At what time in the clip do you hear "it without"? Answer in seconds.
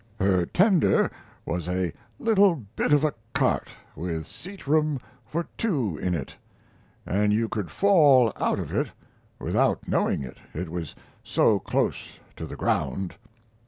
8.73-9.87